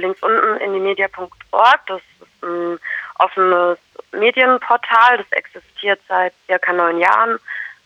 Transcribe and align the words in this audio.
links 0.00 0.22
unten 0.22 0.56
in 0.58 0.72
die 0.72 0.80
media.org. 0.80 1.86
Das 1.86 2.00
ist 2.20 2.42
ein 2.42 2.78
offenes 3.18 3.78
Medienportal. 4.12 5.18
Das 5.18 5.32
existiert 5.32 6.00
seit 6.08 6.32
circa 6.46 6.72
neun 6.72 6.98
Jahren 6.98 7.38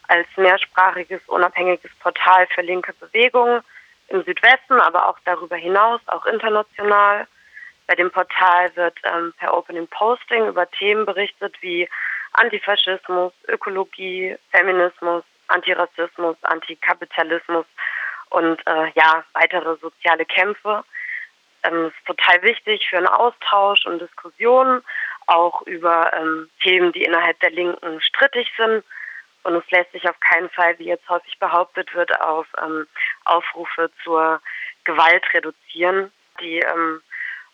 als 0.08 0.26
mehrsprachiges, 0.36 1.20
unabhängiges 1.26 1.90
Portal 2.00 2.46
für 2.54 2.62
linke 2.62 2.92
Bewegungen 2.94 3.62
im 4.08 4.22
Südwesten, 4.24 4.80
aber 4.80 5.08
auch 5.08 5.18
darüber 5.24 5.56
hinaus, 5.56 6.00
auch 6.06 6.26
international. 6.26 7.26
Bei 7.86 7.94
dem 7.94 8.10
Portal 8.10 8.74
wird 8.76 8.98
ähm, 9.04 9.32
per 9.38 9.54
Opening 9.54 9.86
Posting 9.88 10.46
über 10.46 10.70
Themen 10.70 11.04
berichtet 11.04 11.56
wie 11.60 11.88
Antifaschismus, 12.32 13.32
Ökologie, 13.48 14.36
Feminismus, 14.50 15.24
Antirassismus, 15.48 16.36
Antikapitalismus 16.42 17.66
und 18.30 18.60
äh, 18.66 18.90
ja, 18.94 19.24
weitere 19.34 19.76
soziale 19.76 20.24
Kämpfe. 20.24 20.84
Ähm, 21.64 21.86
ist 21.86 22.06
total 22.06 22.42
wichtig 22.42 22.86
für 22.88 22.98
einen 22.98 23.06
Austausch 23.06 23.84
und 23.86 24.00
Diskussionen, 24.00 24.82
auch 25.26 25.62
über 25.62 26.12
ähm, 26.14 26.50
Themen, 26.62 26.92
die 26.92 27.04
innerhalb 27.04 27.38
der 27.40 27.50
Linken 27.50 28.00
strittig 28.00 28.50
sind. 28.56 28.84
Und 29.44 29.56
es 29.56 29.70
lässt 29.70 29.92
sich 29.92 30.08
auf 30.08 30.18
keinen 30.20 30.48
Fall, 30.50 30.78
wie 30.78 30.86
jetzt 30.86 31.08
häufig 31.08 31.38
behauptet 31.38 31.94
wird, 31.94 32.18
auf 32.20 32.46
ähm, 32.62 32.86
Aufrufe 33.24 33.90
zur 34.02 34.40
Gewalt 34.84 35.24
reduzieren. 35.34 36.10
Die 36.40 36.58
ähm, 36.58 37.02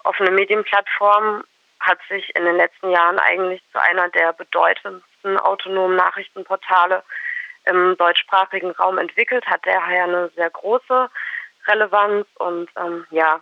offene 0.04 0.30
Medienplattform 0.30 1.45
hat 1.80 1.98
sich 2.09 2.34
in 2.37 2.45
den 2.45 2.56
letzten 2.56 2.90
Jahren 2.90 3.18
eigentlich 3.18 3.62
zu 3.73 3.80
einer 3.80 4.09
der 4.10 4.32
bedeutendsten 4.34 5.38
autonomen 5.38 5.96
Nachrichtenportale 5.96 7.02
im 7.65 7.96
deutschsprachigen 7.96 8.70
Raum 8.73 8.98
entwickelt, 8.98 9.46
hat 9.46 9.66
daher 9.66 10.04
eine 10.04 10.30
sehr 10.37 10.51
große 10.51 11.10
Relevanz 11.66 12.27
und 12.38 12.70
ähm, 12.77 13.06
ja, 13.10 13.40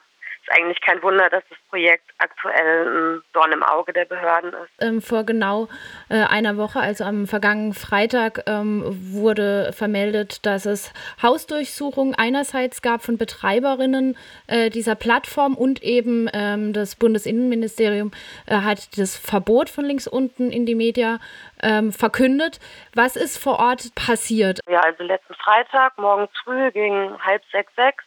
ist 0.48 0.56
eigentlich 0.56 0.80
kein 0.80 1.02
Wunder, 1.02 1.28
dass 1.30 1.42
das 1.48 1.58
Projekt 1.68 2.04
aktuell 2.18 2.86
ein 2.86 3.22
Dorn 3.32 3.52
im 3.52 3.62
Auge 3.62 3.92
der 3.92 4.04
Behörden 4.04 4.52
ist. 4.52 4.70
Ähm, 4.80 5.02
vor 5.02 5.24
genau 5.24 5.68
äh, 6.08 6.24
einer 6.24 6.56
Woche, 6.56 6.80
also 6.80 7.04
am 7.04 7.26
vergangenen 7.26 7.74
Freitag, 7.74 8.42
ähm, 8.46 8.82
wurde 8.86 9.72
vermeldet, 9.72 10.44
dass 10.46 10.66
es 10.66 10.92
Hausdurchsuchungen 11.22 12.14
einerseits 12.14 12.82
gab 12.82 13.02
von 13.02 13.18
Betreiberinnen 13.18 14.16
äh, 14.46 14.70
dieser 14.70 14.94
Plattform 14.94 15.54
und 15.54 15.82
eben 15.82 16.28
ähm, 16.32 16.72
das 16.72 16.96
Bundesinnenministerium 16.96 18.12
äh, 18.46 18.56
hat 18.56 18.98
das 18.98 19.16
Verbot 19.16 19.68
von 19.70 19.84
links 19.84 20.06
unten 20.06 20.50
in 20.50 20.66
die 20.66 20.74
Media 20.74 21.18
ähm, 21.62 21.92
verkündet. 21.92 22.60
Was 22.94 23.16
ist 23.16 23.42
vor 23.42 23.58
Ort 23.58 23.94
passiert? 23.94 24.60
Ja, 24.68 24.80
also 24.80 25.02
letzten 25.02 25.34
Freitag, 25.34 25.98
morgens 25.98 26.30
früh 26.44 26.70
gegen 26.70 27.18
halb 27.24 27.42
sechs, 27.52 27.74
sechs 27.74 28.04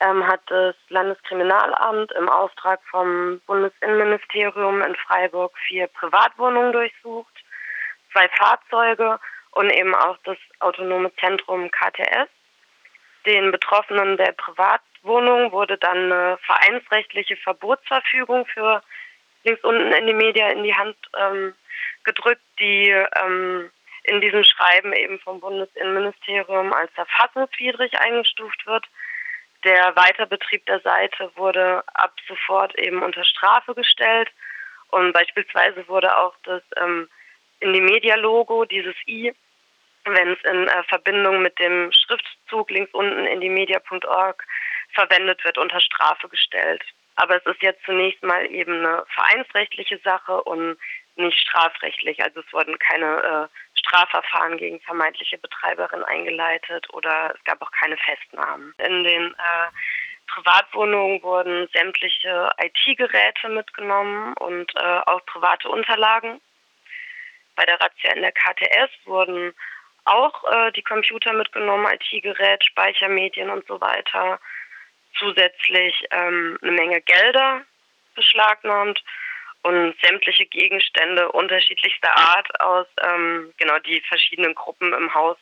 ähm, 0.00 0.26
hat 0.26 0.40
das 0.46 0.74
Landeskriminalamt 0.88 2.12
im 2.12 2.28
Auftrag 2.28 2.80
vom 2.90 3.40
Bundesinnenministerium 3.46 4.82
in 4.82 4.94
Freiburg 4.96 5.56
vier 5.66 5.86
Privatwohnungen 5.88 6.72
durchsucht, 6.72 7.32
zwei 8.12 8.28
Fahrzeuge 8.28 9.18
und 9.52 9.70
eben 9.70 9.94
auch 9.94 10.16
das 10.24 10.38
autonome 10.60 11.14
Zentrum 11.16 11.70
KTS. 11.70 12.28
Den 13.26 13.50
Betroffenen 13.50 14.16
der 14.16 14.32
Privatwohnung 14.32 15.52
wurde 15.52 15.76
dann 15.78 16.12
eine 16.12 16.38
vereinsrechtliche 16.38 17.36
Verbotsverfügung 17.36 18.46
für 18.46 18.82
links 19.44 19.62
unten 19.64 19.92
in 19.92 20.06
die 20.06 20.14
Media 20.14 20.48
in 20.48 20.62
die 20.62 20.74
Hand 20.74 20.96
ähm, 21.16 21.54
gedrückt, 22.04 22.42
die 22.58 22.90
ähm, 22.90 23.70
in 24.04 24.20
diesem 24.20 24.44
Schreiben 24.44 24.92
eben 24.92 25.18
vom 25.20 25.40
Bundesinnenministerium 25.40 26.72
als 26.72 26.90
verfassungswidrig 26.92 27.98
eingestuft 28.00 28.66
wird. 28.66 28.86
Der 29.64 29.96
Weiterbetrieb 29.96 30.64
der 30.66 30.80
Seite 30.80 31.30
wurde 31.34 31.82
ab 31.94 32.14
sofort 32.28 32.78
eben 32.78 33.02
unter 33.02 33.24
Strafe 33.24 33.74
gestellt 33.74 34.30
und 34.90 35.12
beispielsweise 35.12 35.86
wurde 35.88 36.16
auch 36.16 36.34
das 36.44 36.62
ähm, 36.76 37.08
in 37.60 37.72
die 37.72 37.80
Media-Logo, 37.80 38.64
dieses 38.64 38.94
I, 39.06 39.34
wenn 40.04 40.28
es 40.28 40.38
in 40.44 40.68
äh, 40.68 40.82
Verbindung 40.84 41.42
mit 41.42 41.58
dem 41.58 41.90
Schriftzug 41.92 42.70
links 42.70 42.92
unten 42.94 43.26
in 43.26 43.40
die 43.40 43.48
media.org 43.48 44.44
verwendet 44.94 45.44
wird, 45.44 45.58
unter 45.58 45.80
Strafe 45.80 46.28
gestellt. 46.28 46.82
Aber 47.16 47.36
es 47.36 47.46
ist 47.46 47.62
jetzt 47.62 47.84
zunächst 47.84 48.22
mal 48.22 48.46
eben 48.50 48.86
eine 48.86 49.04
vereinsrechtliche 49.08 49.98
Sache 49.98 50.40
und 50.44 50.78
nicht 51.16 51.38
strafrechtlich. 51.38 52.22
Also 52.22 52.40
es 52.40 52.52
wurden 52.52 52.78
keine 52.78 53.48
äh, 53.50 53.67
Strafverfahren 53.88 54.58
gegen 54.58 54.80
vermeintliche 54.80 55.38
Betreiberinnen 55.38 56.04
eingeleitet 56.04 56.86
oder 56.92 57.34
es 57.34 57.44
gab 57.44 57.62
auch 57.62 57.70
keine 57.72 57.96
Festnahmen. 57.96 58.74
In 58.78 59.04
den 59.04 59.32
äh, 59.32 59.68
Privatwohnungen 60.26 61.22
wurden 61.22 61.68
sämtliche 61.72 62.50
IT-Geräte 62.58 63.48
mitgenommen 63.48 64.34
und 64.34 64.74
äh, 64.76 65.00
auch 65.06 65.24
private 65.26 65.68
Unterlagen. 65.68 66.40
Bei 67.56 67.64
der 67.64 67.80
Razzia 67.80 68.12
in 68.12 68.22
der 68.22 68.32
KTS 68.32 68.90
wurden 69.06 69.54
auch 70.04 70.44
äh, 70.52 70.72
die 70.72 70.82
Computer 70.82 71.32
mitgenommen, 71.32 71.86
IT-Gerät, 71.92 72.64
Speichermedien 72.64 73.50
und 73.50 73.66
so 73.66 73.80
weiter. 73.80 74.38
Zusätzlich 75.18 76.06
ähm, 76.10 76.58
eine 76.62 76.72
Menge 76.72 77.00
Gelder 77.00 77.62
beschlagnahmt 78.14 79.02
und 79.68 79.94
sämtliche 80.00 80.46
Gegenstände 80.46 81.30
unterschiedlichster 81.30 82.16
Art 82.16 82.60
aus 82.60 82.86
ähm, 83.02 83.52
genau 83.58 83.78
die 83.80 84.00
verschiedenen 84.00 84.54
Gruppen 84.54 84.94
im 84.94 85.12
Haus 85.12 85.36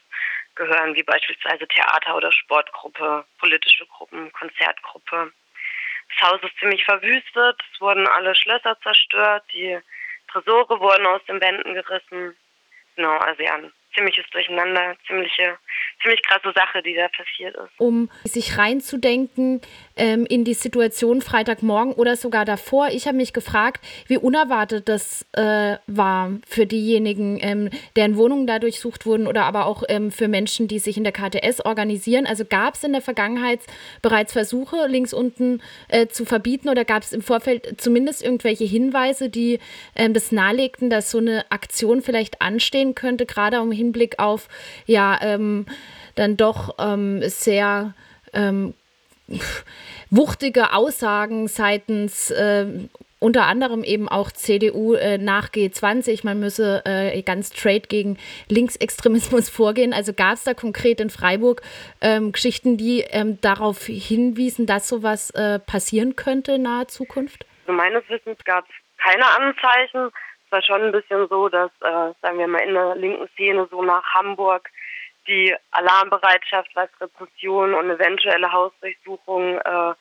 gehören, 0.56 0.96
wie 0.96 1.04
beispielsweise 1.04 1.68
Theater- 1.68 2.16
oder 2.16 2.32
Sportgruppe, 2.32 3.24
politische 3.38 3.86
Gruppen, 3.86 4.32
Konzertgruppe. 4.32 5.32
Das 6.08 6.28
Haus 6.28 6.42
ist 6.42 6.58
ziemlich 6.58 6.84
verwüstet, 6.84 7.62
es 7.72 7.80
wurden 7.80 8.08
alle 8.08 8.34
Schlösser 8.34 8.76
zerstört, 8.82 9.44
die 9.52 9.78
Tresore 10.26 10.80
wurden 10.80 11.06
aus 11.06 11.24
den 11.26 11.40
Wänden 11.40 11.74
gerissen. 11.74 12.36
Genau, 12.96 13.16
also 13.18 13.40
ja, 13.44 13.54
ein 13.54 13.72
ziemliches 13.94 14.28
Durcheinander, 14.30 14.96
ziemliche 15.06 15.56
ziemlich 16.02 16.22
krasse 16.22 16.52
Sache, 16.54 16.82
die 16.82 16.94
da 16.94 17.08
passiert 17.08 17.56
ist. 17.56 17.78
Um 17.78 18.10
sich 18.24 18.58
reinzudenken 18.58 19.60
ähm, 19.96 20.26
in 20.26 20.44
die 20.44 20.54
Situation 20.54 21.22
Freitagmorgen 21.22 21.92
oder 21.94 22.16
sogar 22.16 22.44
davor. 22.44 22.88
Ich 22.88 23.06
habe 23.06 23.16
mich 23.16 23.32
gefragt, 23.32 23.84
wie 24.06 24.18
unerwartet 24.18 24.88
das 24.88 25.26
äh, 25.32 25.76
war 25.86 26.32
für 26.46 26.66
diejenigen, 26.66 27.38
ähm, 27.40 27.70
deren 27.96 28.16
Wohnungen 28.16 28.46
da 28.46 28.58
durchsucht 28.58 29.06
wurden 29.06 29.26
oder 29.26 29.44
aber 29.44 29.66
auch 29.66 29.82
ähm, 29.88 30.10
für 30.10 30.28
Menschen, 30.28 30.68
die 30.68 30.78
sich 30.78 30.96
in 30.96 31.04
der 31.04 31.12
KTS 31.12 31.64
organisieren. 31.64 32.26
Also 32.26 32.44
gab 32.44 32.74
es 32.74 32.84
in 32.84 32.92
der 32.92 33.02
Vergangenheit 33.02 33.60
bereits 34.02 34.32
Versuche, 34.32 34.86
links 34.86 35.12
unten 35.12 35.62
äh, 35.88 36.06
zu 36.06 36.24
verbieten 36.24 36.68
oder 36.68 36.84
gab 36.84 37.02
es 37.02 37.12
im 37.12 37.22
Vorfeld 37.22 37.80
zumindest 37.80 38.22
irgendwelche 38.22 38.64
Hinweise, 38.64 39.28
die 39.28 39.60
ähm, 39.94 40.12
das 40.12 40.32
nahelegten, 40.32 40.90
dass 40.90 41.10
so 41.10 41.18
eine 41.18 41.50
Aktion 41.50 42.02
vielleicht 42.02 42.42
anstehen 42.42 42.94
könnte, 42.94 43.26
gerade 43.26 43.56
im 43.56 43.72
Hinblick 43.72 44.18
auf 44.18 44.48
ja, 44.86 45.18
ähm, 45.22 45.66
dann 46.16 46.36
doch 46.36 46.74
ähm, 46.78 47.22
sehr 47.22 47.94
ähm, 48.32 48.74
wuchtige 50.10 50.72
Aussagen 50.72 51.48
seitens 51.48 52.30
äh, 52.30 52.66
unter 53.18 53.46
anderem 53.46 53.82
eben 53.82 54.08
auch 54.08 54.30
CDU 54.30 54.94
äh, 54.94 55.16
nach 55.18 55.48
G20, 55.48 56.24
man 56.24 56.38
müsse 56.38 56.82
äh, 56.84 57.22
ganz 57.22 57.56
straight 57.56 57.88
gegen 57.88 58.18
Linksextremismus 58.48 59.48
vorgehen. 59.48 59.94
Also 59.94 60.12
gab 60.12 60.34
es 60.34 60.44
da 60.44 60.52
konkret 60.52 61.00
in 61.00 61.08
Freiburg 61.10 61.62
ähm, 62.02 62.32
Geschichten, 62.32 62.76
die 62.76 63.00
ähm, 63.08 63.40
darauf 63.40 63.86
hinwiesen, 63.86 64.66
dass 64.66 64.88
sowas 64.88 65.30
äh, 65.30 65.58
passieren 65.58 66.14
könnte 66.14 66.52
in 66.52 66.62
naher 66.62 66.88
Zukunft? 66.88 67.46
Also 67.62 67.72
meines 67.72 68.08
Wissens 68.08 68.38
gab 68.44 68.64
es 68.68 68.74
keine 69.02 69.26
Anzeichen. 69.26 70.10
Es 70.44 70.52
war 70.52 70.62
schon 70.62 70.82
ein 70.82 70.92
bisschen 70.92 71.26
so, 71.28 71.48
dass, 71.48 71.70
äh, 71.80 72.12
sagen 72.20 72.38
wir 72.38 72.46
mal, 72.46 72.60
in 72.60 72.74
der 72.74 72.96
linken 72.96 73.28
Szene 73.28 73.66
so 73.70 73.82
nach 73.82 74.04
Hamburg 74.14 74.68
die 75.26 75.54
Alarmbereitschaft, 75.70 76.70
was 76.74 76.88
Repression 77.00 77.74
und 77.74 77.90
eventuelle 77.90 78.50
Hausdurchsuchungen 78.50 79.58
äh, 79.58 79.94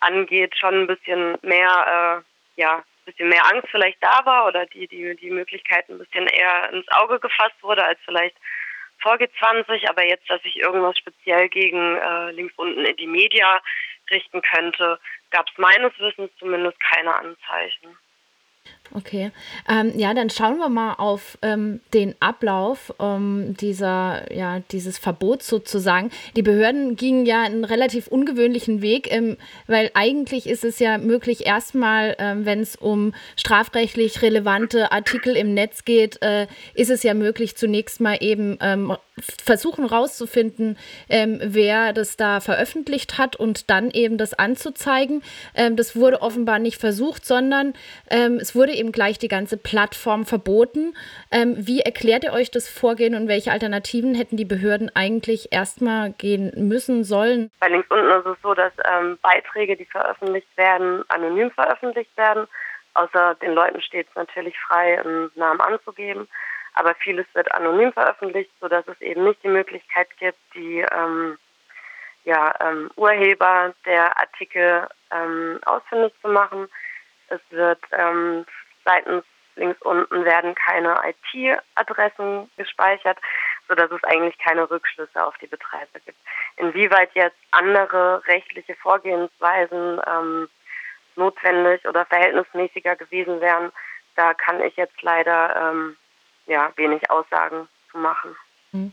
angeht, 0.00 0.56
schon 0.56 0.82
ein 0.82 0.86
bisschen 0.86 1.38
mehr, 1.42 2.24
äh, 2.56 2.60
ja, 2.60 2.76
ein 2.76 3.04
bisschen 3.04 3.28
mehr 3.28 3.44
Angst 3.52 3.68
vielleicht 3.70 4.02
da 4.02 4.24
war 4.24 4.46
oder 4.46 4.66
die, 4.66 4.88
die, 4.88 5.14
die 5.16 5.30
Möglichkeit 5.30 5.88
ein 5.88 5.98
bisschen 5.98 6.26
eher 6.26 6.70
ins 6.72 6.86
Auge 6.88 7.20
gefasst 7.20 7.62
wurde 7.62 7.84
als 7.84 7.98
vielleicht 8.04 8.36
vor 8.98 9.14
G20, 9.14 9.88
aber 9.88 10.04
jetzt, 10.04 10.28
dass 10.28 10.42
sich 10.42 10.56
irgendwas 10.56 10.98
speziell 10.98 11.48
gegen 11.48 11.96
äh, 11.96 12.30
links 12.32 12.54
unten 12.56 12.84
in 12.84 12.96
die 12.96 13.06
Media 13.06 13.60
richten 14.10 14.40
könnte, 14.42 14.98
gab 15.30 15.48
es 15.48 15.58
meines 15.58 15.92
Wissens 15.98 16.30
zumindest 16.38 16.78
keine 16.80 17.14
Anzeichen. 17.14 17.98
Okay, 18.94 19.32
ähm, 19.68 19.92
ja, 19.96 20.14
dann 20.14 20.30
schauen 20.30 20.58
wir 20.58 20.68
mal 20.68 20.94
auf 20.94 21.38
ähm, 21.42 21.80
den 21.92 22.14
Ablauf 22.20 22.94
ähm, 23.00 23.54
dieser, 23.60 24.32
ja, 24.32 24.60
dieses 24.70 24.98
Verbots 24.98 25.48
sozusagen. 25.48 26.10
Die 26.36 26.42
Behörden 26.42 26.96
gingen 26.96 27.26
ja 27.26 27.42
einen 27.42 27.64
relativ 27.64 28.06
ungewöhnlichen 28.06 28.82
Weg, 28.82 29.12
ähm, 29.12 29.36
weil 29.66 29.90
eigentlich 29.94 30.46
ist 30.48 30.64
es 30.64 30.78
ja 30.78 30.98
möglich, 30.98 31.46
erstmal, 31.46 32.16
ähm, 32.18 32.46
wenn 32.46 32.60
es 32.60 32.76
um 32.76 33.12
strafrechtlich 33.36 34.22
relevante 34.22 34.92
Artikel 34.92 35.36
im 35.36 35.52
Netz 35.52 35.84
geht, 35.84 36.22
äh, 36.22 36.46
ist 36.74 36.90
es 36.90 37.02
ja 37.02 37.14
möglich, 37.14 37.56
zunächst 37.56 38.00
mal 38.00 38.18
eben 38.20 38.56
ähm, 38.60 38.96
versuchen 39.42 39.86
rauszufinden, 39.86 40.76
wer 41.08 41.94
das 41.94 42.18
da 42.18 42.40
veröffentlicht 42.40 43.16
hat 43.16 43.34
und 43.34 43.70
dann 43.70 43.90
eben 43.90 44.18
das 44.18 44.34
anzuzeigen. 44.34 45.22
das 45.54 45.96
wurde 45.96 46.20
offenbar 46.20 46.58
nicht 46.58 46.78
versucht, 46.78 47.24
sondern 47.24 47.72
es 48.10 48.54
wurde 48.54 48.75
eben 48.76 48.92
gleich 48.92 49.18
die 49.18 49.28
ganze 49.28 49.56
Plattform 49.56 50.24
verboten. 50.26 50.94
Ähm, 51.30 51.54
wie 51.56 51.80
erklärt 51.80 52.24
ihr 52.24 52.32
euch 52.32 52.50
das 52.50 52.68
Vorgehen 52.68 53.14
und 53.14 53.28
welche 53.28 53.52
Alternativen 53.52 54.14
hätten 54.14 54.36
die 54.36 54.44
Behörden 54.44 54.90
eigentlich 54.94 55.52
erstmal 55.52 56.12
gehen 56.12 56.52
müssen, 56.56 57.04
sollen? 57.04 57.50
Bei 57.60 57.68
links 57.68 57.90
unten 57.90 58.10
ist 58.10 58.26
es 58.26 58.36
so, 58.42 58.54
dass 58.54 58.72
ähm, 58.84 59.18
Beiträge, 59.22 59.76
die 59.76 59.84
veröffentlicht 59.84 60.48
werden, 60.56 61.04
anonym 61.08 61.50
veröffentlicht 61.50 62.16
werden. 62.16 62.46
Außer 62.94 63.34
den 63.36 63.52
Leuten 63.52 63.82
steht 63.82 64.08
es 64.08 64.14
natürlich 64.14 64.58
frei, 64.58 65.00
einen 65.00 65.30
Namen 65.34 65.60
anzugeben. 65.60 66.28
Aber 66.74 66.94
vieles 66.94 67.26
wird 67.34 67.52
anonym 67.52 67.92
veröffentlicht, 67.92 68.50
sodass 68.60 68.86
es 68.86 69.00
eben 69.00 69.24
nicht 69.24 69.42
die 69.42 69.48
Möglichkeit 69.48 70.08
gibt, 70.18 70.38
die 70.54 70.84
ähm, 70.92 71.38
ja, 72.24 72.54
ähm, 72.60 72.90
Urheber 72.96 73.72
der 73.86 74.18
Artikel 74.18 74.86
ähm, 75.10 75.58
ausfindig 75.64 76.12
zu 76.20 76.28
machen. 76.28 76.68
Es 77.28 77.40
wird 77.50 77.80
ähm, 77.92 78.44
seitens 78.86 79.24
links 79.56 79.80
unten 79.82 80.24
werden 80.24 80.54
keine 80.54 81.00
IT-Adressen 81.04 82.50
gespeichert, 82.56 83.18
sodass 83.68 83.90
es 83.90 84.04
eigentlich 84.04 84.38
keine 84.38 84.70
Rückschlüsse 84.70 85.24
auf 85.24 85.36
die 85.38 85.46
Betreiber 85.46 85.98
gibt. 86.04 86.18
Inwieweit 86.56 87.10
jetzt 87.14 87.36
andere 87.50 88.22
rechtliche 88.26 88.74
Vorgehensweisen 88.76 90.00
ähm, 90.06 90.48
notwendig 91.16 91.86
oder 91.88 92.04
verhältnismäßiger 92.04 92.96
gewesen 92.96 93.40
wären, 93.40 93.72
da 94.14 94.34
kann 94.34 94.60
ich 94.62 94.76
jetzt 94.76 95.00
leider 95.02 95.56
ähm, 95.56 95.96
ja, 96.46 96.72
wenig 96.76 97.10
Aussagen 97.10 97.68
zu 97.90 97.98
machen. 97.98 98.36
Mhm. 98.72 98.92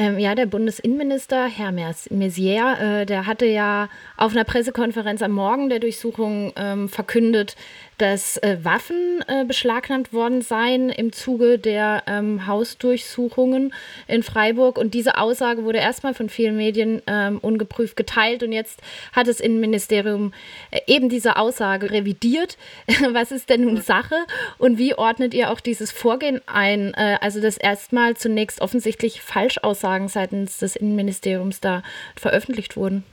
Ähm, 0.00 0.18
ja, 0.18 0.34
der 0.34 0.46
Bundesinnenminister 0.46 1.46
Herr 1.46 1.72
Messier, 1.72 2.78
äh, 2.80 3.06
der 3.06 3.26
hatte 3.26 3.44
ja 3.44 3.90
auf 4.16 4.32
einer 4.32 4.44
Pressekonferenz 4.44 5.20
am 5.20 5.32
Morgen 5.32 5.68
der 5.68 5.78
Durchsuchung 5.78 6.54
ähm, 6.56 6.88
verkündet, 6.88 7.54
dass 8.00 8.38
äh, 8.38 8.56
Waffen 8.62 9.22
äh, 9.28 9.44
beschlagnahmt 9.44 10.14
worden 10.14 10.40
seien 10.40 10.88
im 10.88 11.12
Zuge 11.12 11.58
der 11.58 12.02
ähm, 12.06 12.46
Hausdurchsuchungen 12.46 13.74
in 14.08 14.22
Freiburg. 14.22 14.78
Und 14.78 14.94
diese 14.94 15.18
Aussage 15.18 15.64
wurde 15.64 15.78
erstmal 15.78 16.14
von 16.14 16.30
vielen 16.30 16.56
Medien 16.56 17.02
ähm, 17.06 17.38
ungeprüft 17.38 17.96
geteilt. 17.96 18.42
Und 18.42 18.52
jetzt 18.52 18.80
hat 19.12 19.28
das 19.28 19.38
Innenministerium 19.38 20.32
äh, 20.70 20.80
eben 20.86 21.10
diese 21.10 21.36
Aussage 21.36 21.90
revidiert. 21.90 22.56
Was 23.12 23.32
ist 23.32 23.50
denn 23.50 23.62
nun 23.62 23.82
Sache? 23.82 24.16
Und 24.56 24.78
wie 24.78 24.94
ordnet 24.94 25.34
ihr 25.34 25.50
auch 25.50 25.60
dieses 25.60 25.92
Vorgehen 25.92 26.40
ein? 26.46 26.94
Äh, 26.94 27.18
also, 27.20 27.40
dass 27.40 27.58
erstmal 27.58 28.16
zunächst 28.16 28.62
offensichtlich 28.62 29.20
Falschaussagen 29.20 30.08
seitens 30.08 30.58
des 30.58 30.74
Innenministeriums 30.74 31.60
da 31.60 31.82
veröffentlicht 32.16 32.76
wurden 32.76 33.04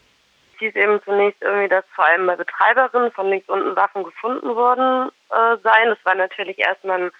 hieß 0.60 0.76
eben 0.76 1.02
zunächst 1.04 1.42
irgendwie, 1.42 1.70
dass 1.70 1.86
vor 1.96 2.06
allem 2.06 2.28
bei 2.28 2.36
Betreiberinnen 2.36 3.12
von 3.12 3.30
links 3.30 3.48
unten 3.50 3.76
Waffen 3.76 4.04
gefunden 4.04 4.56
worden 4.56 5.12
äh, 5.30 5.58
seien. 5.64 5.90
Das 5.90 6.00
war 6.04 6.16
natürlich 6.16 6.60
erstmal 6.60 7.04
ein 7.04 7.12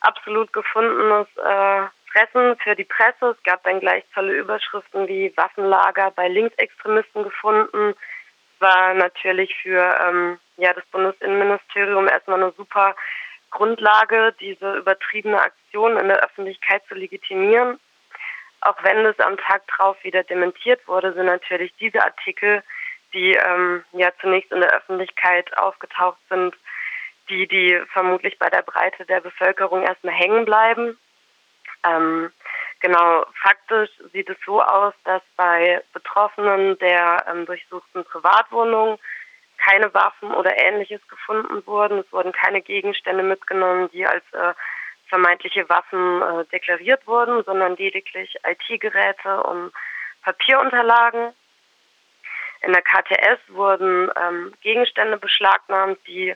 absolut 0.00 0.52
gefundenes 0.52 1.26
äh, 1.36 1.82
Fressen 2.12 2.56
für 2.58 2.74
die 2.74 2.84
Presse. 2.84 3.36
Es 3.36 3.42
gab 3.42 3.62
dann 3.64 3.80
gleich 3.80 4.04
tolle 4.14 4.32
Überschriften 4.32 5.08
wie 5.08 5.32
Waffenlager 5.36 6.10
bei 6.12 6.28
Linksextremisten 6.28 7.24
gefunden. 7.24 7.94
War 8.60 8.94
natürlich 8.94 9.54
für 9.62 9.98
ähm, 10.02 10.38
ja, 10.56 10.72
das 10.72 10.84
Bundesinnenministerium 10.86 12.08
erstmal 12.08 12.42
eine 12.42 12.52
super 12.52 12.94
Grundlage, 13.50 14.34
diese 14.40 14.76
übertriebene 14.76 15.40
Aktion 15.40 15.96
in 15.96 16.08
der 16.08 16.22
Öffentlichkeit 16.22 16.82
zu 16.88 16.94
legitimieren. 16.94 17.78
Auch 18.60 18.76
wenn 18.82 19.04
es 19.06 19.18
am 19.20 19.36
Tag 19.36 19.66
drauf 19.68 19.96
wieder 20.02 20.24
dementiert 20.24 20.86
wurde, 20.88 21.12
sind 21.12 21.26
natürlich 21.26 21.72
diese 21.78 22.02
Artikel, 22.02 22.62
die 23.12 23.32
ähm, 23.32 23.84
ja 23.92 24.10
zunächst 24.20 24.52
in 24.52 24.60
der 24.60 24.74
Öffentlichkeit 24.74 25.56
aufgetaucht 25.56 26.18
sind, 26.28 26.54
die, 27.28 27.46
die 27.46 27.80
vermutlich 27.92 28.38
bei 28.38 28.50
der 28.50 28.62
Breite 28.62 29.04
der 29.06 29.20
Bevölkerung 29.20 29.82
erstmal 29.82 30.14
hängen 30.14 30.44
bleiben. 30.44 30.98
Ähm, 31.86 32.30
genau, 32.80 33.24
faktisch 33.40 33.90
sieht 34.12 34.28
es 34.28 34.36
so 34.44 34.62
aus, 34.62 34.94
dass 35.04 35.22
bei 35.36 35.82
Betroffenen 35.92 36.78
der 36.78 37.24
ähm, 37.28 37.46
durchsuchten 37.46 38.04
Privatwohnungen 38.04 38.98
keine 39.58 39.92
Waffen 39.92 40.32
oder 40.32 40.56
ähnliches 40.56 41.06
gefunden 41.08 41.64
wurden. 41.66 41.98
Es 41.98 42.12
wurden 42.12 42.32
keine 42.32 42.62
Gegenstände 42.62 43.22
mitgenommen, 43.22 43.90
die 43.92 44.06
als 44.06 44.24
äh, 44.32 44.54
vermeintliche 45.08 45.68
Waffen 45.68 46.22
äh, 46.22 46.44
deklariert 46.46 47.06
wurden, 47.06 47.42
sondern 47.44 47.76
lediglich 47.76 48.36
IT-Geräte 48.44 49.42
und 49.42 49.72
Papierunterlagen. 50.22 51.32
In 52.62 52.72
der 52.72 52.82
KTS 52.82 53.38
wurden 53.48 54.10
ähm, 54.16 54.52
Gegenstände 54.60 55.16
beschlagnahmt, 55.16 55.98
die 56.06 56.34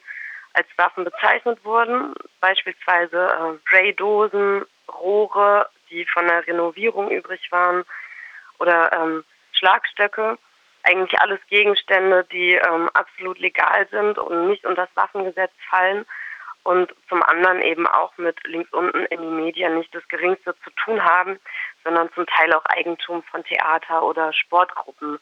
als 0.55 0.67
Waffen 0.77 1.05
bezeichnet 1.05 1.65
wurden, 1.65 2.15
beispielsweise 2.41 3.27
äh, 3.27 3.59
Spraydosen, 3.67 4.65
Rohre, 4.89 5.69
die 5.91 6.05
von 6.07 6.27
der 6.27 6.47
Renovierung 6.47 7.11
übrig 7.11 7.51
waren, 7.51 7.85
oder 8.59 8.93
ähm, 8.93 9.25
Schlagstöcke. 9.53 10.39
Eigentlich 10.85 11.19
alles 11.21 11.41
Gegenstände, 11.49 12.25
die 12.33 12.53
ähm, 12.55 12.89
absolut 12.95 13.39
legal 13.39 13.87
sind 13.91 14.19
und 14.19 14.49
nicht 14.49 14.65
unter 14.65 14.87
das 14.87 14.97
Waffengesetz 14.97 15.53
fallen 15.71 16.05
und 16.65 16.95
zum 17.09 17.23
anderen 17.23 17.61
eben 17.63 17.87
auch 17.87 18.17
mit 18.19 18.37
links 18.47 18.73
unten 18.73 19.05
in 19.07 19.21
die 19.21 19.43
Medien 19.43 19.77
nicht 19.77 19.95
das 19.95 20.07
Geringste 20.09 20.55
zu 20.63 20.71
tun 20.85 21.03
haben, 21.03 21.39
sondern 21.85 22.13
zum 22.13 22.27
Teil 22.27 22.53
auch 22.53 22.65
Eigentum 22.67 23.23
von 23.25 23.43
Theater 23.45 24.03
oder 24.05 24.33
Sportgruppen 24.33 25.19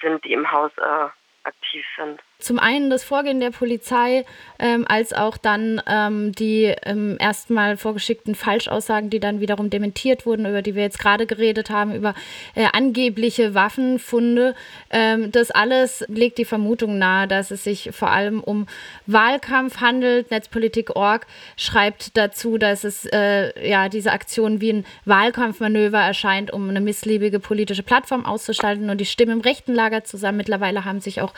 sind, 0.00 0.24
die 0.24 0.32
im 0.32 0.50
Haus 0.50 0.72
äh, 0.78 1.08
aktiv 1.44 1.86
sind. 1.96 2.22
Zum 2.40 2.58
einen 2.58 2.90
das 2.90 3.04
Vorgehen 3.04 3.38
der 3.38 3.52
Polizei, 3.52 4.24
ähm, 4.58 4.84
als 4.88 5.12
auch 5.12 5.36
dann 5.36 5.80
ähm, 5.86 6.32
die 6.32 6.74
ähm, 6.84 7.16
erstmal 7.20 7.76
vorgeschickten 7.76 8.34
Falschaussagen, 8.34 9.08
die 9.08 9.20
dann 9.20 9.40
wiederum 9.40 9.70
dementiert 9.70 10.26
wurden, 10.26 10.44
über 10.44 10.60
die 10.60 10.74
wir 10.74 10.82
jetzt 10.82 10.98
gerade 10.98 11.26
geredet 11.26 11.70
haben, 11.70 11.94
über 11.94 12.12
äh, 12.56 12.66
angebliche 12.72 13.54
Waffenfunde. 13.54 14.56
Ähm, 14.90 15.30
das 15.30 15.52
alles 15.52 16.04
legt 16.08 16.38
die 16.38 16.44
Vermutung 16.44 16.98
nahe, 16.98 17.28
dass 17.28 17.52
es 17.52 17.62
sich 17.62 17.90
vor 17.92 18.10
allem 18.10 18.40
um 18.40 18.66
Wahlkampf 19.06 19.80
handelt. 19.80 20.32
Netzpolitik.org 20.32 21.26
schreibt 21.56 22.16
dazu, 22.16 22.58
dass 22.58 22.82
es 22.82 23.06
äh, 23.06 23.68
ja 23.68 23.88
diese 23.88 24.10
Aktion 24.10 24.60
wie 24.60 24.72
ein 24.72 24.86
Wahlkampfmanöver 25.04 26.00
erscheint, 26.00 26.52
um 26.52 26.68
eine 26.68 26.80
missliebige 26.80 27.38
politische 27.38 27.84
Plattform 27.84 28.26
auszuschalten 28.26 28.90
und 28.90 28.98
die 28.98 29.06
Stimmen 29.06 29.32
im 29.32 29.40
rechten 29.40 29.72
Lager 29.72 30.02
zusammen. 30.02 30.38
Mittlerweile 30.38 30.84
haben 30.84 31.00
sich 31.00 31.20
auch 31.20 31.32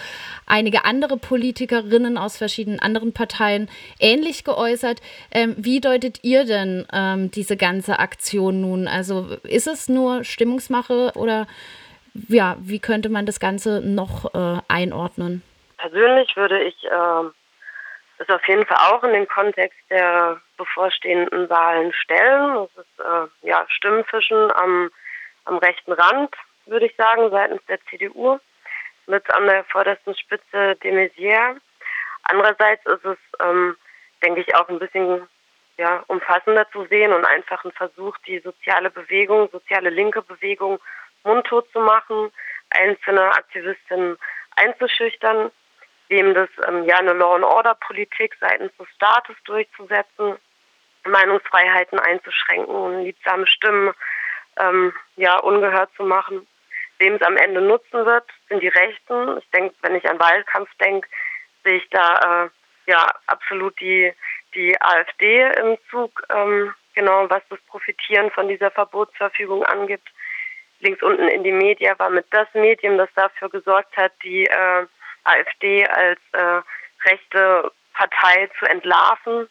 einige 0.47 0.86
andere 0.87 1.19
Politikerinnen 1.19 2.17
aus 2.17 2.39
verschiedenen 2.39 2.81
anderen 2.81 3.13
Parteien 3.13 3.69
ähnlich 4.01 4.45
geäußert. 4.45 5.01
Ähm, 5.31 5.55
wie 5.59 5.81
deutet 5.81 6.21
ihr 6.23 6.45
denn 6.45 6.87
ähm, 6.93 7.31
diese 7.31 7.57
ganze 7.57 7.99
Aktion 7.99 8.61
nun? 8.61 8.89
Also 8.89 9.27
ist 9.43 9.67
es 9.67 9.89
nur 9.89 10.25
Stimmungsmache 10.25 11.13
oder 11.15 11.47
ja, 12.29 12.57
wie 12.61 12.79
könnte 12.79 13.09
man 13.09 13.27
das 13.27 13.41
Ganze 13.41 13.81
noch 13.83 14.35
äh, 14.35 14.61
einordnen? 14.69 15.43
Persönlich 15.77 16.35
würde 16.37 16.63
ich 16.63 16.85
äh, 16.85 17.31
es 18.19 18.29
auf 18.31 18.47
jeden 18.49 18.65
Fall 18.65 18.79
auch 18.91 19.05
in 19.05 19.13
den 19.13 19.29
Kontext 19.29 19.79
der 19.91 20.41
bevorstehenden 20.57 21.51
Wahlen 21.51 21.93
stellen. 21.93 22.69
Das 22.75 22.85
ist 22.85 23.01
äh, 23.01 23.49
ja 23.49 23.67
Stimmenfischen 23.69 24.51
am, 24.53 24.91
am 25.45 25.59
rechten 25.59 25.93
Rand, 25.93 26.35
würde 26.67 26.87
ich 26.87 26.97
sagen, 26.97 27.31
seitens 27.31 27.65
der 27.67 27.79
CDU 27.91 28.39
mit 29.17 29.31
an 29.31 29.47
der 29.47 29.65
vordersten 29.65 30.15
Spitze 30.15 30.77
de 30.83 30.93
Maizière. 30.93 31.57
Andererseits 32.25 32.85
ist 32.85 33.05
es, 33.05 33.19
ähm, 33.41 33.77
denke 34.23 34.43
ich, 34.43 34.55
auch 34.55 34.69
ein 34.69 34.79
bisschen 34.79 35.27
ja, 35.79 36.05
umfassender 36.09 36.71
zu 36.71 36.85
sehen 36.87 37.13
und 37.13 37.25
einfach 37.25 37.65
ein 37.65 37.73
Versuch, 37.73 38.17
die 38.27 38.41
soziale 38.41 38.91
Bewegung, 38.91 39.49
soziale 39.51 39.91
linke 39.91 40.23
Bewegung 40.23 40.79
mundtot 41.25 41.71
zu 41.73 41.81
machen, 41.81 42.31
einzelne 42.71 43.25
Aktivistinnen 43.33 44.19
einzuschüchtern, 44.57 45.51
dem 46.11 46.35
das 46.35 46.51
ähm, 46.69 46.85
ja 46.85 46.99
eine 46.99 47.15
Law-and-Order-Politik 47.15 48.37
seitens 48.41 48.73
des 48.77 48.89
Staates 48.97 49.37
durchzusetzen, 49.45 50.37
Meinungsfreiheiten 51.05 51.99
einzuschränken 52.01 52.75
und 52.75 53.05
liedsame 53.05 53.47
Stimmen 53.47 53.95
ähm, 54.59 54.93
ja 55.17 55.39
ungehört 55.39 55.91
zu 55.97 56.05
machen. 56.05 56.47
Wem 56.99 57.15
es 57.15 57.23
am 57.23 57.37
Ende 57.37 57.61
nutzen 57.61 58.07
wird, 58.07 58.25
sind 58.49 58.63
die 58.63 58.69
Rechten. 58.69 59.39
Ich 59.39 59.51
denke, 59.51 59.75
wenn 59.83 59.97
ich 59.97 60.09
an 60.09 60.19
Wahlkampf 60.19 60.71
denke, 60.81 61.09
sehe 61.65 61.77
ich 61.77 61.89
da 61.91 62.45
äh, 62.47 62.91
ja 62.91 63.07
absolut 63.27 63.79
die, 63.81 64.13
die 64.55 64.81
AfD 64.81 65.43
im 65.61 65.77
Zug, 65.91 66.23
ähm, 66.31 66.73
genau 66.95 67.29
was 67.29 67.43
das 67.51 67.61
Profitieren 67.69 68.31
von 68.31 68.49
dieser 68.49 68.71
Verbotsverfügung 68.71 69.65
angibt. 69.65 70.09
Links 70.81 71.03
unten 71.03 71.29
in 71.29 71.43
die 71.43 71.53
Media 71.53 71.99
war 71.99 72.11
mit 72.11 72.27
das 72.31 72.49
Medium, 72.55 72.99
das 72.99 73.09
dafür 73.15 73.49
gesorgt 73.49 73.97
hat, 73.97 74.13
die 74.23 74.45
äh, 74.45 74.87
AfD 75.25 75.87
als 75.87 76.21
äh, 76.33 76.61
rechte 77.09 77.73
Partei 77.95 78.49
zu 78.59 78.67
entlarven 78.67 79.49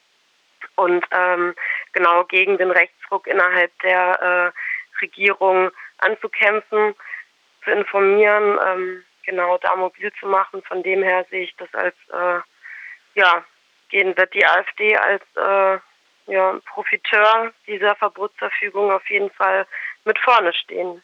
und 0.76 1.06
ähm, 1.12 1.56
genau 1.94 2.24
gegen 2.26 2.58
den 2.58 2.72
Rechtsruck 2.72 3.28
innerhalb 3.28 3.72
der 3.80 4.54
äh, 4.54 5.02
Regierung 5.02 5.72
anzukämpfen, 6.00 6.96
zu 7.66 7.72
informieren, 7.72 8.58
ähm, 8.66 9.04
genau 9.26 9.58
da 9.58 9.76
mobil 9.76 10.12
zu 10.20 10.28
machen. 10.28 10.64
Von 10.64 10.84
dem 10.84 11.04
her 11.04 11.26
sehe 11.30 11.44
ich 11.44 11.56
das 11.58 11.74
als, 11.74 11.96
äh, 12.14 13.20
ja, 13.20 13.44
gehen 13.90 14.16
wird 14.16 14.34
die 14.34 14.46
AfD 14.46 14.96
als 14.96 15.24
äh, 15.36 15.80
ja, 16.32 16.60
Profiteur 16.66 17.52
dieser 17.68 17.96
Verbotsverfügung 17.96 18.92
auf 18.92 19.08
jeden 19.10 19.30
Fall 19.32 19.68
mit 20.06 20.18
vorne 20.20 20.54
stehen. 20.54 21.02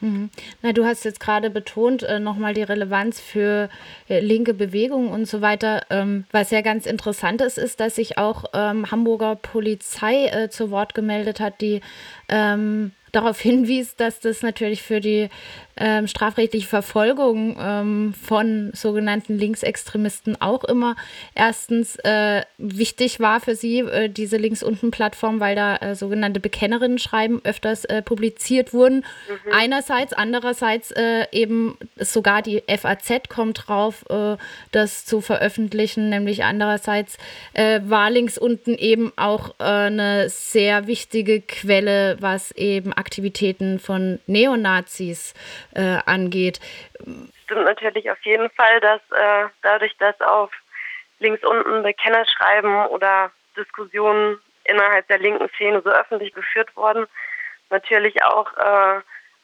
Mhm. 0.00 0.30
Na, 0.60 0.72
du 0.72 0.84
hast 0.84 1.04
jetzt 1.04 1.20
gerade 1.20 1.48
betont 1.48 2.02
äh, 2.02 2.20
nochmal 2.20 2.52
die 2.52 2.62
Relevanz 2.62 3.18
für 3.20 3.70
äh, 4.08 4.20
linke 4.20 4.52
Bewegungen 4.52 5.10
und 5.10 5.24
so 5.24 5.40
weiter. 5.40 5.86
Ähm, 5.88 6.26
was 6.32 6.50
ja 6.50 6.60
ganz 6.60 6.84
interessant 6.84 7.40
ist, 7.40 7.56
ist, 7.56 7.80
dass 7.80 7.96
sich 7.96 8.18
auch 8.18 8.44
ähm, 8.52 8.90
Hamburger 8.90 9.36
Polizei 9.36 10.26
äh, 10.26 10.50
zu 10.50 10.70
Wort 10.70 10.94
gemeldet 10.94 11.40
hat, 11.40 11.62
die 11.62 11.80
ähm, 12.28 12.92
darauf 13.16 13.40
hinwies, 13.40 13.96
dass 13.96 14.20
das 14.20 14.42
natürlich 14.42 14.82
für 14.82 15.00
die 15.00 15.28
ähm, 15.78 16.06
strafrechtliche 16.06 16.66
Verfolgung 16.66 17.56
ähm, 17.60 18.14
von 18.14 18.70
sogenannten 18.72 19.38
Linksextremisten 19.38 20.40
auch 20.40 20.64
immer 20.64 20.96
erstens 21.34 21.96
äh, 21.96 22.42
wichtig 22.56 23.20
war 23.20 23.40
für 23.40 23.54
sie, 23.54 23.80
äh, 23.80 24.08
diese 24.08 24.38
links 24.38 24.62
unten 24.62 24.90
Plattform, 24.90 25.38
weil 25.38 25.54
da 25.54 25.76
äh, 25.76 25.94
sogenannte 25.94 26.40
Bekennerinnen-Schreiben 26.40 27.42
öfters 27.44 27.84
äh, 27.84 28.00
publiziert 28.00 28.72
wurden. 28.72 28.96
Mhm. 28.96 29.52
Einerseits, 29.52 30.14
andererseits 30.14 30.92
äh, 30.92 31.26
eben 31.30 31.76
sogar 31.96 32.40
die 32.40 32.62
FAZ 32.66 33.28
kommt 33.28 33.68
drauf, 33.68 34.04
äh, 34.08 34.36
das 34.72 35.04
zu 35.04 35.20
veröffentlichen, 35.20 36.08
nämlich 36.08 36.44
andererseits 36.44 37.18
war 37.54 38.10
links 38.10 38.38
unten 38.38 38.74
eben 38.74 39.12
auch 39.16 39.58
eine 39.58 40.28
sehr 40.28 40.86
wichtige 40.86 41.40
Quelle, 41.40 42.16
was 42.20 42.52
eben 42.52 42.92
Aktivitäten 43.06 43.78
von 43.78 44.18
Neonazis 44.26 45.32
äh, 45.74 45.98
angeht. 46.06 46.58
Stimmt 47.44 47.64
natürlich 47.64 48.10
auf 48.10 48.20
jeden 48.24 48.50
Fall, 48.50 48.80
dass 48.80 49.00
äh, 49.12 49.48
dadurch, 49.62 49.96
dass 49.98 50.20
auf 50.20 50.50
links 51.20 51.44
unten 51.44 51.84
Bekennerschreiben 51.84 52.86
oder 52.86 53.30
Diskussionen 53.56 54.38
innerhalb 54.64 55.06
der 55.06 55.20
linken 55.20 55.48
Szene 55.54 55.80
so 55.82 55.90
öffentlich 55.90 56.34
geführt 56.34 56.76
wurden, 56.76 57.06
natürlich 57.70 58.24
auch 58.24 58.52
äh, 58.56 59.00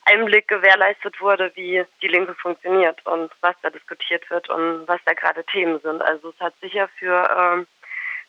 Einblick 0.06 0.48
gewährleistet 0.48 1.20
wurde, 1.20 1.52
wie 1.54 1.84
die 2.02 2.08
Linke 2.08 2.34
funktioniert 2.34 3.06
und 3.06 3.30
was 3.42 3.54
da 3.62 3.70
diskutiert 3.70 4.28
wird 4.28 4.50
und 4.50 4.88
was 4.88 5.00
da 5.04 5.12
gerade 5.12 5.44
Themen 5.44 5.78
sind. 5.84 6.02
Also 6.02 6.30
es 6.30 6.40
hat 6.40 6.54
sicher 6.60 6.88
für 6.98 7.30
ähm, 7.38 7.66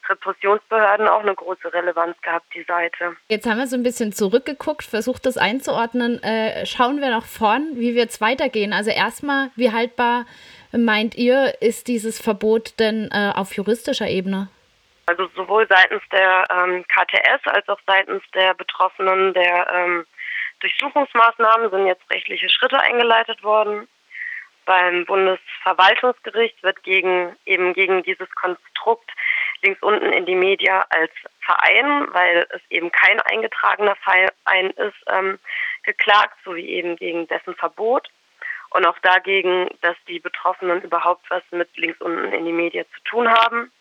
Repressionsbehörden 0.10 1.08
auch 1.08 1.22
eine 1.22 1.36
große 1.36 1.74
Relevanz 1.74 2.20
gehabt, 2.22 2.54
die 2.54 2.64
Seite. 2.64 3.16
Jetzt 3.30 3.48
haben 3.48 3.58
wir 3.58 3.68
so 3.68 3.76
ein 3.76 3.84
bisschen 3.84 4.14
zurückgeguckt, 4.14 4.84
versucht 4.84 5.26
das 5.26 5.38
einzuordnen. 5.38 6.22
Äh, 6.24 6.66
schauen 6.66 7.02
wir 7.02 7.10
nach 7.10 7.26
vorn, 7.26 7.72
wie 7.76 7.96
wird 7.96 8.10
es 8.10 8.22
weitergehen? 8.22 8.74
Also 8.74 8.92
erstmal, 8.92 9.52
wie 9.56 9.72
haltbar 9.72 10.26
meint 10.72 11.16
ihr, 11.16 11.62
ist 11.62 11.88
dieses 11.88 12.22
Verbot 12.22 12.80
denn 12.80 13.10
äh, 13.12 13.32
auf 13.36 13.54
juristischer 13.56 14.08
Ebene? 14.08 14.50
Also 15.06 15.28
sowohl 15.36 15.68
seitens 15.68 16.02
der 16.12 16.46
ähm, 16.50 16.86
KTS 16.88 17.46
als 17.46 17.68
auch 17.68 17.80
seitens 17.86 18.24
der 18.34 18.54
Betroffenen 18.54 19.34
der 19.34 19.68
ähm, 19.74 20.06
Durchsuchungsmaßnahmen 20.62 21.70
sind 21.72 21.88
jetzt 21.88 22.10
rechtliche 22.10 22.50
Schritte 22.50 22.80
eingeleitet 22.80 23.44
worden. 23.44 23.88
Beim 24.66 25.06
Bundesverwaltungsgericht 25.06 26.64
wird 26.64 26.82
gegen 26.84 27.36
eben 27.46 27.74
gegen 27.74 28.02
dieses 28.04 28.30
Konstrukt 28.32 29.12
links 29.64 29.82
unten 29.82 30.12
in 30.14 30.26
die 30.26 30.36
Media 30.36 30.86
als 30.90 31.12
Verein, 31.40 32.08
weil 32.14 32.46
es 32.52 32.62
eben 32.70 32.92
kein 32.92 33.20
eingetragener 33.22 33.96
Verein 33.96 34.70
ist, 34.72 34.98
ähm, 35.08 35.40
geklagt, 35.84 36.38
sowie 36.44 36.68
eben 36.68 36.96
gegen 36.96 37.28
dessen 37.28 37.56
Verbot 37.56 38.10
und 38.74 38.86
auch 38.86 38.98
dagegen, 39.00 39.70
dass 39.82 39.96
die 40.08 40.20
Betroffenen 40.20 40.82
überhaupt 40.82 41.30
was 41.30 41.44
mit 41.52 41.76
links 41.78 42.02
unten 42.02 42.32
in 42.34 42.46
die 42.46 42.52
Media 42.52 42.84
zu 42.96 43.04
tun 43.04 43.30
haben. 43.30 43.72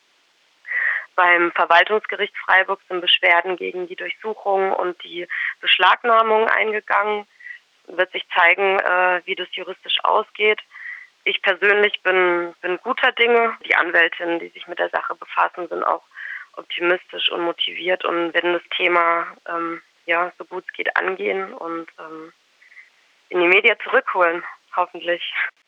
Beim 1.15 1.53
Verwaltungsgericht 1.53 2.35
Freiburg 2.39 2.81
sind 2.89 3.01
Beschwerden 3.01 3.57
gegen 3.57 3.87
die 3.87 3.97
Durchsuchung 3.97 4.73
und 4.73 5.03
die 5.03 5.27
Beschlagnahmung 5.61 6.49
eingegangen. 6.49 7.27
Wird 7.87 8.13
sich 8.13 8.27
zeigen, 8.35 8.79
äh, 8.79 9.21
wie 9.25 9.35
das 9.35 9.49
juristisch 9.53 9.99
ausgeht. 10.05 10.61
Ich 11.25 11.41
persönlich 11.43 12.03
bin, 12.03 12.55
bin 12.61 12.79
guter 12.83 13.13
Dinge. 13.13 13.57
Die 13.65 13.75
Anwältinnen, 13.75 14.41
die 14.41 14.49
sich 14.49 14.67
mit 14.67 14.79
der 14.79 14.91
Sache 14.91 15.15
befassen, 15.15 15.69
sind 15.69 15.85
auch 15.85 16.03
optimistisch 16.57 17.31
und 17.31 17.43
motiviert 17.43 18.05
und 18.05 18.35
werden 18.35 18.55
das 18.55 18.63
Thema 18.77 19.27
ähm, 19.49 19.81
ja 20.07 20.33
so 20.39 20.45
gut 20.45 20.65
es 20.67 20.73
geht 20.75 20.95
angehen 20.97 21.55
und 21.55 21.87
ähm, 21.99 22.33
in 23.29 23.41
die 23.41 23.49
Medien 23.49 23.77
zurückholen, 23.83 24.43
hoffentlich. 24.77 25.23